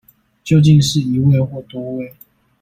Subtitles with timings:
[0.43, 2.11] 究竟是一位或多位